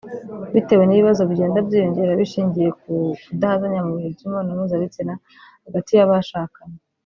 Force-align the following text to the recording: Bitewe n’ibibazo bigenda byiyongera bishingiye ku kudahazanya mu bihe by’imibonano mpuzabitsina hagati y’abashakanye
Bitewe 0.53 0.83
n’ibibazo 0.85 1.21
bigenda 1.29 1.59
byiyongera 1.67 2.19
bishingiye 2.21 2.69
ku 2.79 2.93
kudahazanya 3.25 3.79
mu 3.85 3.91
bihe 3.95 4.09
by’imibonano 4.15 4.57
mpuzabitsina 4.59 5.13
hagati 5.65 5.91
y’abashakanye 5.93 6.77